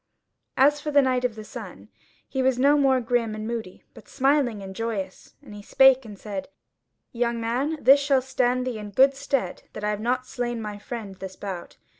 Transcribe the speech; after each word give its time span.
As 0.57 0.81
for 0.81 0.89
the 0.89 1.03
Knight 1.03 1.23
of 1.25 1.35
the 1.35 1.43
Sun, 1.43 1.89
he 2.27 2.41
was 2.41 2.57
no 2.57 2.75
more 2.75 2.99
grim 3.01 3.35
and 3.35 3.47
moody, 3.47 3.83
but 3.93 4.07
smiling 4.07 4.63
and 4.63 4.75
joyous, 4.75 5.35
and 5.43 5.53
he 5.53 5.61
spake 5.61 6.05
and 6.05 6.17
said: 6.17 6.47
"Young 7.11 7.39
man, 7.39 7.77
this 7.79 7.99
shall 7.99 8.23
stand 8.23 8.65
thee 8.65 8.79
in 8.79 8.89
good 8.89 9.13
stead 9.13 9.61
that 9.73 9.83
I 9.83 9.91
have 9.91 10.01
not 10.01 10.25
slain 10.25 10.59
my 10.59 10.79
friend 10.79 11.13
this 11.17 11.35
bout. 11.35 11.77